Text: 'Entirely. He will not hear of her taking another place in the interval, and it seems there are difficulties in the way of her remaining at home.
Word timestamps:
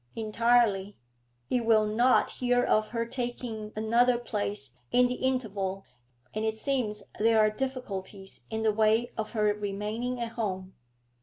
'Entirely. 0.15 0.97
He 1.47 1.61
will 1.61 1.85
not 1.85 2.31
hear 2.31 2.63
of 2.65 2.87
her 2.87 3.05
taking 3.05 3.71
another 3.75 4.17
place 4.17 4.75
in 4.91 5.05
the 5.05 5.13
interval, 5.13 5.85
and 6.33 6.43
it 6.43 6.57
seems 6.57 7.03
there 7.19 7.37
are 7.37 7.51
difficulties 7.51 8.43
in 8.49 8.63
the 8.63 8.73
way 8.73 9.11
of 9.15 9.33
her 9.33 9.53
remaining 9.53 10.19
at 10.19 10.31
home. 10.31 10.73